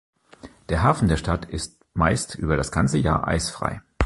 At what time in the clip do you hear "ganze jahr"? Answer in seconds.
2.71-3.27